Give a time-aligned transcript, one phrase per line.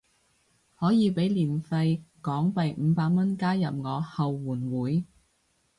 [0.79, 5.05] 可以俾年費港幣五百蚊加入我後援會